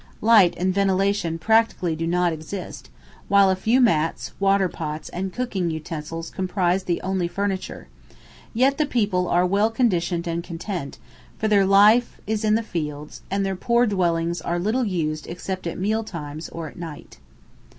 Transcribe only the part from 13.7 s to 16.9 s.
dwellings are little used except at meal times or at